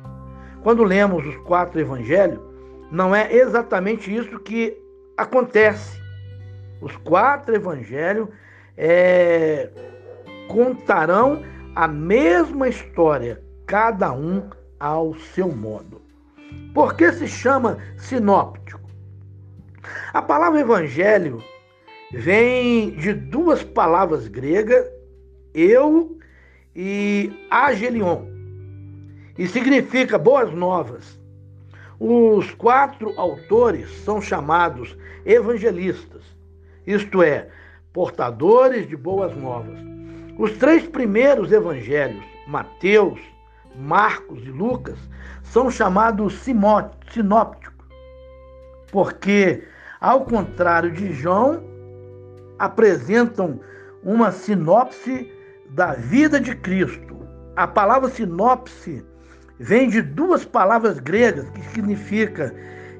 Quando 0.63 0.83
lemos 0.83 1.25
os 1.25 1.37
quatro 1.37 1.79
evangelhos, 1.79 2.39
não 2.91 3.15
é 3.15 3.33
exatamente 3.33 4.13
isso 4.13 4.39
que 4.39 4.77
acontece. 5.15 5.99
Os 6.81 6.95
quatro 6.97 7.55
evangelhos 7.55 8.27
é, 8.75 9.69
contarão 10.47 11.43
a 11.75 11.87
mesma 11.87 12.67
história, 12.67 13.41
cada 13.65 14.11
um 14.11 14.49
ao 14.79 15.13
seu 15.15 15.49
modo. 15.49 16.08
Por 16.73 16.95
que 16.95 17.11
se 17.11 17.27
chama 17.27 17.77
sinóptico? 17.97 18.89
A 20.13 20.21
palavra 20.21 20.59
evangelho 20.61 21.43
vem 22.11 22.91
de 22.91 23.13
duas 23.13 23.63
palavras 23.63 24.27
gregas, 24.27 24.85
eu 25.53 26.17
e 26.75 27.31
agelion, 27.49 28.23
e 29.37 29.47
significa 29.47 30.17
boas 30.17 30.51
novas. 30.53 31.19
Os 31.99 32.51
quatro 32.51 33.13
autores 33.17 33.89
são 34.03 34.21
chamados 34.21 34.97
evangelistas, 35.25 36.23
isto 36.87 37.21
é, 37.21 37.49
portadores 37.91 38.87
de 38.87 38.95
boas 38.95 39.35
novas. 39.35 39.77
Os 40.37 40.53
três 40.53 40.87
primeiros 40.87 41.51
evangelhos, 41.51 42.23
Mateus, 42.47 43.19
Marcos 43.75 44.43
e 44.45 44.49
Lucas, 44.51 44.97
são 45.43 45.69
chamados 45.71 46.39
sinópticos, 46.41 47.85
porque, 48.91 49.63
ao 49.99 50.25
contrário 50.25 50.91
de 50.91 51.13
João, 51.13 51.63
apresentam 52.57 53.59
uma 54.03 54.31
sinopse 54.31 55.31
da 55.69 55.93
vida 55.93 56.39
de 56.39 56.55
Cristo. 56.55 57.17
A 57.55 57.67
palavra 57.67 58.09
sinopse 58.09 59.05
vem 59.59 59.89
de 59.89 60.01
duas 60.01 60.45
palavras 60.45 60.99
gregas 60.99 61.49
que 61.49 61.61
significa 61.69 62.53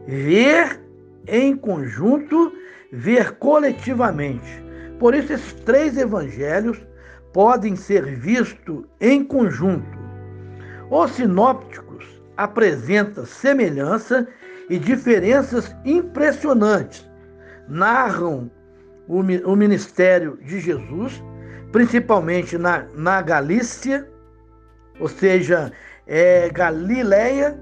ver 0.08 0.79
em 1.27 1.55
conjunto, 1.55 2.51
ver 2.91 3.34
coletivamente. 3.34 4.63
Por 4.99 5.13
isso, 5.13 5.34
esses 5.34 5.53
três 5.53 5.97
evangelhos 5.97 6.82
podem 7.32 7.75
ser 7.75 8.05
vistos 8.17 8.86
em 8.99 9.23
conjunto. 9.23 9.98
Os 10.89 11.12
sinópticos 11.12 12.06
apresentam 12.36 13.25
semelhança 13.25 14.28
e 14.69 14.80
diferenças 14.80 15.75
impressionantes. 15.86 17.08
Narram 17.67 18.49
o, 19.08 19.19
o 19.19 19.56
ministério 19.56 20.38
de 20.41 20.60
Jesus, 20.60 21.21
principalmente 21.71 22.58
na, 22.58 22.86
na 22.95 23.21
Galícia, 23.21 24.08
ou 24.99 25.08
seja, 25.08 25.71
é, 26.08 26.49
Galileia, 26.49 27.60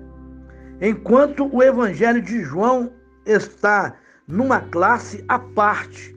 enquanto 0.82 1.54
o 1.54 1.62
Evangelho 1.62 2.22
de 2.22 2.42
João 2.44 2.92
está 3.26 3.96
numa 4.26 4.62
classe 4.62 5.24
à 5.28 5.38
parte, 5.38 6.16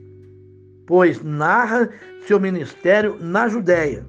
pois 0.87 1.21
narra 1.21 1.89
seu 2.25 2.39
ministério 2.39 3.17
na 3.19 3.49
Judéia. 3.49 4.05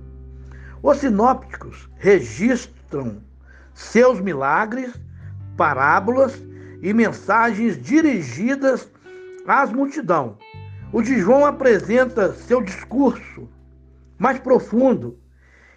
Os 0.82 0.98
sinópticos 0.98 1.88
registram 1.96 2.81
seus 3.74 4.20
milagres, 4.20 4.92
parábolas 5.56 6.42
e 6.82 6.92
mensagens 6.92 7.80
dirigidas 7.80 8.88
às 9.46 9.72
multidão. 9.72 10.36
O 10.92 11.00
de 11.00 11.18
João 11.18 11.46
apresenta 11.46 12.32
seu 12.32 12.60
discurso 12.60 13.48
mais 14.18 14.38
profundo 14.38 15.18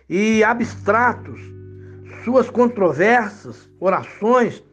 e 0.09 0.43
abstratos, 0.43 1.39
suas 2.23 2.49
controvérsias, 2.49 3.69
orações. 3.79 4.63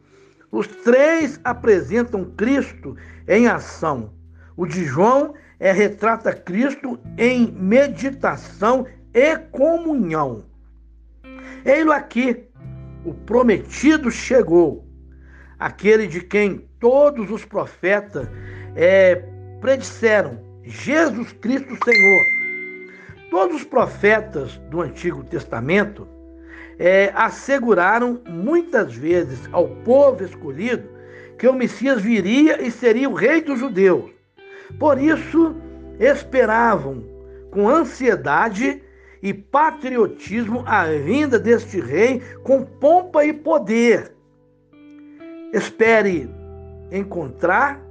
Os 0.51 0.67
três 0.67 1.39
apresentam 1.43 2.25
Cristo 2.25 2.95
em 3.27 3.47
ação. 3.47 4.11
O 4.55 4.67
de 4.67 4.85
João 4.85 5.33
é 5.59 5.71
retrata 5.71 6.33
Cristo 6.33 6.99
em 7.17 7.51
meditação 7.51 8.85
e 9.13 9.37
comunhão. 9.37 10.43
Ei-lo 11.65 11.93
aqui, 11.93 12.43
o 13.05 13.13
prometido 13.13 14.11
chegou, 14.11 14.85
aquele 15.57 16.07
de 16.07 16.19
quem 16.19 16.67
todos 16.77 17.31
os 17.31 17.45
profetas 17.45 18.27
é, 18.75 19.23
predisseram, 19.61 20.39
Jesus 20.63 21.31
Cristo 21.33 21.77
Senhor. 21.85 22.21
Todos 23.31 23.55
os 23.57 23.63
profetas 23.63 24.57
do 24.69 24.81
Antigo 24.81 25.23
Testamento 25.23 26.07
é, 26.77 27.13
asseguraram 27.15 28.21
muitas 28.29 28.93
vezes 28.93 29.39
ao 29.53 29.69
povo 29.69 30.23
escolhido 30.23 30.89
que 31.37 31.47
o 31.47 31.53
Messias 31.53 32.01
viria 32.01 32.61
e 32.61 32.69
seria 32.69 33.09
o 33.09 33.13
rei 33.13 33.41
dos 33.41 33.59
judeus. 33.59 34.11
Por 34.77 35.01
isso, 35.01 35.55
esperavam 35.97 37.05
com 37.49 37.69
ansiedade 37.69 38.82
e 39.23 39.33
patriotismo 39.33 40.63
a 40.67 40.83
vinda 40.83 41.39
deste 41.39 41.79
rei 41.79 42.21
com 42.43 42.65
pompa 42.65 43.23
e 43.23 43.31
poder. 43.31 44.13
Espere 45.53 46.29
encontrar 46.91 47.81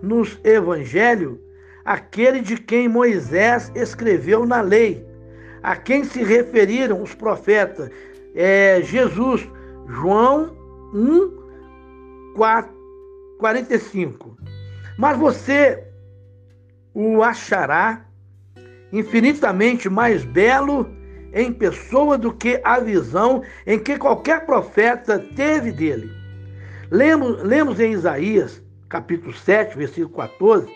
nos 0.00 0.38
evangelhos 0.44 1.36
aquele 1.84 2.40
de 2.40 2.56
quem 2.56 2.86
Moisés 2.86 3.72
escreveu 3.74 4.46
na 4.46 4.60
lei, 4.60 5.04
a 5.64 5.74
quem 5.74 6.04
se 6.04 6.22
referiram 6.22 7.02
os 7.02 7.12
profetas, 7.12 7.90
é, 8.36 8.80
Jesus, 8.84 9.50
João 9.88 10.56
1, 10.94 12.34
4, 12.36 12.72
45. 13.40 14.36
Mas 14.96 15.18
você 15.18 15.82
o 16.94 17.20
achará 17.22 18.07
infinitamente 18.92 19.88
mais 19.88 20.24
belo 20.24 20.88
em 21.32 21.52
pessoa 21.52 22.16
do 22.16 22.32
que 22.32 22.60
a 22.64 22.80
visão 22.80 23.42
em 23.66 23.78
que 23.78 23.98
qualquer 23.98 24.46
profeta 24.46 25.18
teve 25.36 25.70
dele. 25.72 26.10
Lemos, 26.90 27.42
lemos 27.42 27.80
em 27.80 27.92
Isaías, 27.92 28.62
capítulo 28.88 29.32
7, 29.32 29.76
versículo 29.76 30.16
14: 30.16 30.68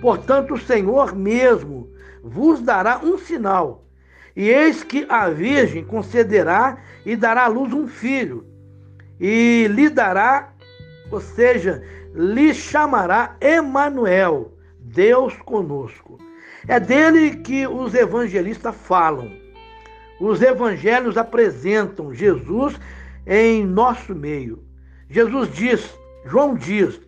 Portanto, 0.00 0.54
o 0.54 0.58
Senhor 0.58 1.14
mesmo 1.14 1.88
vos 2.22 2.60
dará 2.60 2.98
um 3.02 3.16
sinal, 3.16 3.84
e 4.34 4.48
eis 4.48 4.82
que 4.82 5.06
a 5.08 5.28
Virgem 5.28 5.84
concederá 5.84 6.78
e 7.06 7.14
dará 7.14 7.44
à 7.44 7.48
luz 7.48 7.72
um 7.72 7.86
filho, 7.86 8.44
e 9.20 9.68
lhe 9.70 9.88
dará, 9.88 10.52
ou 11.10 11.20
seja, 11.20 11.82
lhe 12.14 12.52
chamará 12.52 13.36
Emanuel, 13.40 14.52
Deus 14.80 15.36
conosco. 15.44 16.18
É 16.68 16.78
dele 16.78 17.36
que 17.36 17.66
os 17.66 17.94
evangelistas 17.94 18.74
falam. 18.74 19.30
Os 20.20 20.40
evangelhos 20.40 21.16
apresentam 21.16 22.14
Jesus 22.14 22.78
em 23.26 23.64
nosso 23.64 24.14
meio. 24.14 24.62
Jesus 25.08 25.50
diz, 25.52 25.98
João 26.24 26.54
diz, 26.54 27.00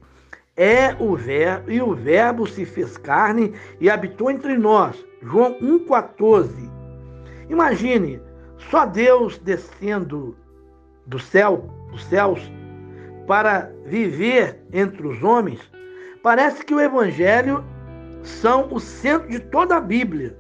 é 0.57 0.95
o 1.01 1.17
verbo 1.17 1.71
e 1.71 1.81
o 1.81 1.95
verbo 1.95 2.47
se 2.47 2.65
fez 2.65 2.97
carne 2.97 3.53
e 3.81 3.91
habitou 3.91 4.31
entre 4.31 4.57
nós. 4.57 5.05
João 5.23 5.59
1:14. 5.61 6.71
Imagine, 7.49 8.21
só 8.71 8.87
Deus 8.87 9.39
descendo 9.39 10.37
do 11.07 11.19
céu, 11.19 11.69
dos 11.91 12.05
céus, 12.05 12.41
para 13.27 13.71
viver 13.87 14.61
entre 14.73 15.07
os 15.07 15.23
homens. 15.23 15.61
Parece 16.23 16.65
que 16.65 16.75
o 16.75 16.81
evangelho 16.81 17.65
são 18.25 18.73
o 18.73 18.81
centro 18.81 19.29
de 19.29 19.39
toda 19.39 19.77
a 19.77 19.81
Bíblia. 19.81 20.37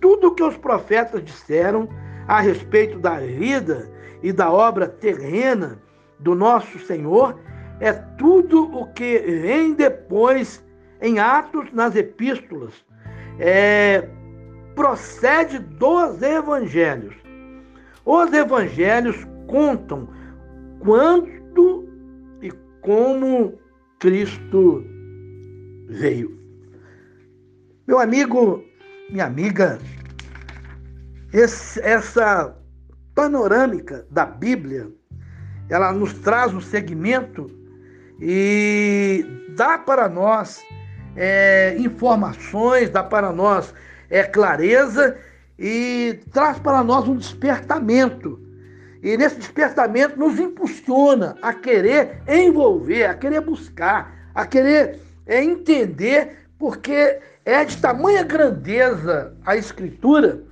Tudo 0.00 0.28
o 0.28 0.34
que 0.34 0.42
os 0.42 0.56
profetas 0.56 1.24
disseram 1.24 1.88
a 2.28 2.40
respeito 2.40 2.98
da 2.98 3.18
vida 3.18 3.90
e 4.22 4.32
da 4.32 4.52
obra 4.52 4.86
terrena 4.86 5.80
do 6.20 6.34
nosso 6.34 6.78
Senhor 6.78 7.38
é 7.80 7.92
tudo 7.92 8.64
o 8.76 8.86
que 8.92 9.18
vem 9.18 9.72
depois 9.72 10.64
em 11.00 11.18
Atos, 11.18 11.72
nas 11.72 11.94
epístolas, 11.94 12.74
é, 13.38 14.08
procede 14.74 15.58
dos 15.58 16.20
evangelhos. 16.20 17.14
Os 18.04 18.32
evangelhos 18.32 19.16
contam 19.46 20.08
quando 20.80 21.88
e 22.42 22.50
como 22.80 23.58
Cristo 23.98 24.84
veio. 25.88 26.37
Meu 27.88 27.98
amigo, 27.98 28.62
minha 29.08 29.24
amiga, 29.24 29.78
esse, 31.32 31.80
essa 31.80 32.54
panorâmica 33.14 34.06
da 34.10 34.26
Bíblia, 34.26 34.90
ela 35.70 35.90
nos 35.90 36.12
traz 36.12 36.52
um 36.52 36.60
segmento 36.60 37.50
e 38.20 39.24
dá 39.56 39.78
para 39.78 40.06
nós 40.06 40.62
é, 41.16 41.76
informações, 41.78 42.90
dá 42.90 43.02
para 43.02 43.32
nós 43.32 43.72
é, 44.10 44.22
clareza 44.22 45.16
e 45.58 46.20
traz 46.30 46.58
para 46.58 46.84
nós 46.84 47.08
um 47.08 47.16
despertamento. 47.16 48.38
E 49.02 49.16
nesse 49.16 49.36
despertamento 49.36 50.18
nos 50.18 50.38
impulsiona 50.38 51.36
a 51.40 51.54
querer 51.54 52.20
envolver, 52.28 53.06
a 53.06 53.14
querer 53.14 53.40
buscar, 53.40 54.30
a 54.34 54.44
querer 54.44 55.00
é, 55.26 55.42
entender, 55.42 56.47
porque 56.58 57.20
é 57.44 57.64
de 57.64 57.76
tamanha 57.78 58.22
grandeza 58.22 59.34
a 59.46 59.56
escritura 59.56 60.42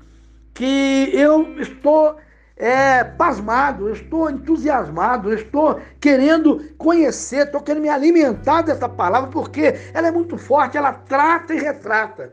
que 0.54 1.10
eu 1.12 1.60
estou 1.60 2.16
é, 2.56 3.04
pasmado, 3.04 3.88
eu 3.88 3.92
estou 3.92 4.30
entusiasmado, 4.30 5.30
eu 5.30 5.34
estou 5.34 5.80
querendo 6.00 6.64
conhecer, 6.78 7.46
estou 7.46 7.60
querendo 7.60 7.82
me 7.82 7.88
alimentar 7.88 8.62
dessa 8.62 8.88
palavra, 8.88 9.28
porque 9.30 9.74
ela 9.92 10.08
é 10.08 10.10
muito 10.10 10.38
forte, 10.38 10.78
ela 10.78 10.92
trata 10.92 11.54
e 11.54 11.58
retrata 11.58 12.32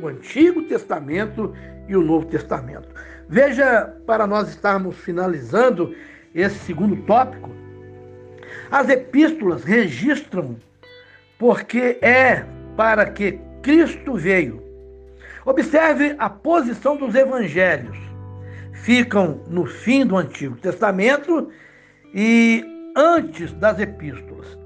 o 0.00 0.06
Antigo 0.06 0.62
Testamento 0.62 1.52
e 1.88 1.96
o 1.96 2.02
Novo 2.02 2.26
Testamento. 2.26 2.88
Veja, 3.28 3.92
para 4.06 4.26
nós 4.26 4.48
estarmos 4.48 4.96
finalizando 4.96 5.94
esse 6.34 6.58
segundo 6.60 6.96
tópico, 7.02 7.50
as 8.70 8.88
epístolas 8.88 9.64
registram 9.64 10.56
porque 11.38 11.98
é 12.00 12.44
para 12.76 13.06
que 13.06 13.38
Cristo 13.62 14.14
veio. 14.14 14.62
Observe 15.44 16.14
a 16.18 16.28
posição 16.28 16.96
dos 16.96 17.14
evangelhos. 17.14 17.96
Ficam 18.72 19.40
no 19.48 19.66
fim 19.66 20.04
do 20.04 20.16
Antigo 20.16 20.56
Testamento 20.56 21.50
e 22.14 22.64
antes 22.96 23.52
das 23.52 23.78
epístolas. 23.78 24.58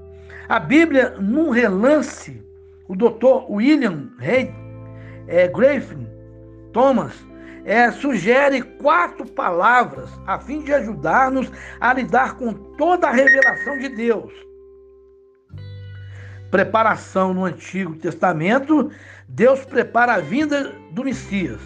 A 0.47 0.59
Bíblia, 0.59 1.11
num 1.19 1.49
relance, 1.49 2.41
o 2.87 2.95
doutor 2.95 3.49
William 3.51 4.09
Hay, 4.19 4.53
é, 5.27 5.47
Griffin 5.47 6.07
Thomas 6.73 7.13
é, 7.65 7.91
sugere 7.91 8.61
quatro 8.61 9.25
palavras 9.25 10.09
a 10.25 10.39
fim 10.39 10.61
de 10.61 10.73
ajudar-nos 10.73 11.51
a 11.79 11.93
lidar 11.93 12.35
com 12.35 12.53
toda 12.53 13.07
a 13.07 13.11
revelação 13.11 13.77
de 13.77 13.89
Deus 13.89 14.48
preparação 16.51 17.33
no 17.33 17.45
Antigo 17.45 17.95
Testamento, 17.95 18.91
Deus 19.27 19.63
prepara 19.65 20.15
a 20.15 20.19
vinda 20.19 20.73
do 20.91 21.03
Messias. 21.03 21.61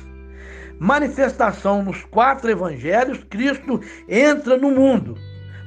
Manifestação 0.79 1.83
nos 1.83 2.03
quatro 2.03 2.49
evangelhos, 2.49 3.23
Cristo 3.29 3.79
entra 4.07 4.57
no 4.57 4.71
mundo, 4.71 5.15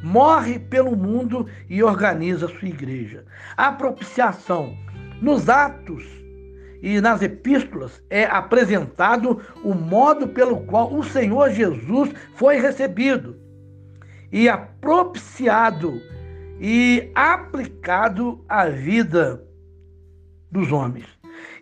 morre 0.03 0.59
pelo 0.59 0.95
mundo 0.95 1.47
e 1.69 1.83
organiza 1.83 2.49
sua 2.49 2.69
igreja. 2.69 3.25
A 3.57 3.73
propiciação 3.73 4.77
nos 5.23 5.49
Atos 5.49 6.05
e 6.83 7.01
nas 7.01 7.23
epístolas 7.23 8.03
é 8.11 8.25
apresentado 8.25 9.41
o 9.65 9.75
modo 9.75 10.29
pelo 10.29 10.61
qual 10.67 10.93
o 10.93 11.03
Senhor 11.03 11.51
Jesus 11.51 12.13
foi 12.35 12.59
recebido 12.59 13.37
e 14.31 14.49
propiciado 14.81 16.01
e 16.61 17.11
aplicado 17.15 18.45
à 18.49 18.67
vida 18.69 19.43
dos 20.51 20.73
homens. 20.73 21.07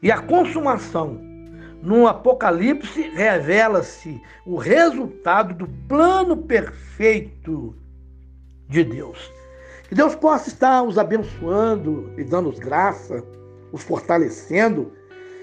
E 0.02 0.10
a 0.10 0.20
consumação 0.20 1.20
no 1.82 2.06
Apocalipse 2.06 3.02
revela-se 3.10 4.20
o 4.46 4.56
resultado 4.56 5.54
do 5.54 5.68
plano 5.88 6.36
perfeito 6.36 7.74
de 8.68 8.82
Deus. 8.84 9.30
Que 9.88 9.94
Deus 9.94 10.14
possa 10.14 10.48
estar 10.48 10.82
os 10.82 10.98
abençoando 10.98 12.12
e 12.16 12.24
dando 12.24 12.50
graça, 12.52 13.22
os 13.70 13.82
fortalecendo 13.82 14.92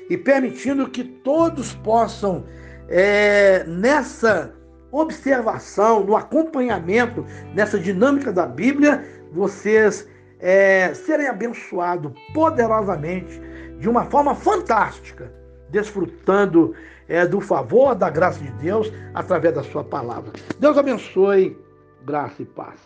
e 0.10 0.18
permitindo 0.18 0.90
que 0.90 1.04
todos 1.04 1.74
possam, 1.76 2.44
é, 2.90 3.64
nessa 3.66 4.54
observação, 4.92 6.04
no 6.04 6.16
acompanhamento, 6.16 7.26
nessa 7.54 7.80
dinâmica 7.80 8.34
da 8.34 8.46
Bíblia, 8.46 9.06
vocês 9.32 10.08
é, 10.39 10.94
serem 10.94 11.28
abençoados 11.28 12.12
poderosamente, 12.34 13.39
de 13.80 13.89
uma 13.89 14.06
forma 14.06 14.36
fantástica, 14.36 15.32
desfrutando 15.70 16.76
é, 17.08 17.26
do 17.26 17.39
favor, 17.39 17.96
da 17.96 18.10
graça 18.10 18.39
de 18.39 18.52
Deus 18.54 18.91
através 19.13 19.54
da 19.54 19.63
Sua 19.63 19.84
palavra. 19.84 20.32
Deus 20.60 20.78
abençoe, 20.78 21.58
graça 22.06 22.41
e 22.41 22.46
paz. 22.46 22.80